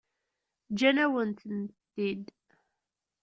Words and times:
Ǧǧan-awen-tent-id. 0.71 2.25